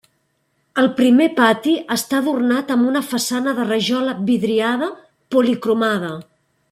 El 0.83 0.87
primer 0.99 1.27
pati 1.39 1.73
està 1.95 2.17
adornat 2.21 2.73
amb 2.77 2.89
una 2.93 3.03
façana 3.11 3.53
de 3.59 3.67
rajola 3.73 4.17
vidriada 4.31 4.89
policromada. 5.37 6.11